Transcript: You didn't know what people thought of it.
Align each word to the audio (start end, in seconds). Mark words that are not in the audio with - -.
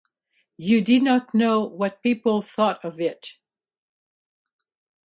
You 0.57 0.81
didn't 0.83 1.31
know 1.35 1.63
what 1.63 2.01
people 2.01 2.41
thought 2.41 2.83
of 2.83 2.99
it. 2.99 3.37